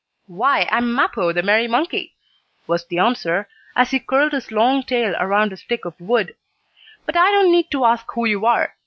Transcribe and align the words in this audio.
"Why, 0.25 0.63
I 0.71 0.77
am 0.79 0.93
Mappo, 0.95 1.31
the 1.31 1.43
merry 1.43 1.67
monkey," 1.67 2.15
was 2.65 2.87
the 2.87 2.97
answer, 2.97 3.47
as 3.75 3.91
he 3.91 3.99
curled 3.99 4.31
his 4.33 4.51
long 4.51 4.81
tail 4.81 5.13
around 5.19 5.53
a 5.53 5.57
stick 5.57 5.85
of 5.85 6.01
wood. 6.01 6.35
"But 7.05 7.15
I 7.15 7.29
don't 7.29 7.51
need 7.51 7.69
to 7.69 7.85
ask 7.85 8.07
who 8.15 8.25
you 8.25 8.47
are. 8.47 8.75